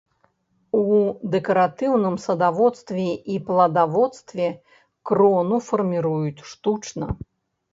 [0.77, 1.01] У
[1.35, 4.47] дэкаратыўным садаводстве і пладаводстве
[5.11, 7.05] крону фарміруюць штучна.